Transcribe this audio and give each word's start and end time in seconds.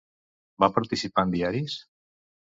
Va 0.61 0.69
participar 0.77 1.25
en 1.29 1.33
diaris? 1.35 1.75